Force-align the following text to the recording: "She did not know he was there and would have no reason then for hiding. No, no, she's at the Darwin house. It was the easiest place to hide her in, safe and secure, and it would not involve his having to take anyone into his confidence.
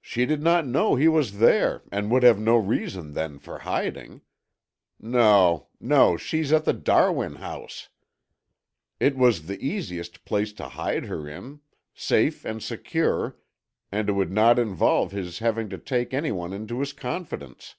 "She 0.00 0.24
did 0.24 0.42
not 0.42 0.66
know 0.66 0.94
he 0.96 1.06
was 1.06 1.36
there 1.38 1.82
and 1.92 2.10
would 2.10 2.22
have 2.22 2.38
no 2.38 2.56
reason 2.56 3.12
then 3.12 3.38
for 3.38 3.58
hiding. 3.58 4.22
No, 4.98 5.68
no, 5.78 6.16
she's 6.16 6.50
at 6.50 6.64
the 6.64 6.72
Darwin 6.72 7.34
house. 7.34 7.90
It 8.98 9.16
was 9.18 9.44
the 9.44 9.62
easiest 9.62 10.24
place 10.24 10.54
to 10.54 10.70
hide 10.70 11.04
her 11.04 11.28
in, 11.28 11.60
safe 11.92 12.46
and 12.46 12.62
secure, 12.62 13.36
and 13.92 14.08
it 14.08 14.12
would 14.12 14.32
not 14.32 14.58
involve 14.58 15.12
his 15.12 15.40
having 15.40 15.68
to 15.68 15.76
take 15.76 16.14
anyone 16.14 16.54
into 16.54 16.80
his 16.80 16.94
confidence. 16.94 17.74